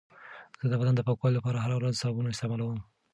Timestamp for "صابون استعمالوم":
2.01-2.79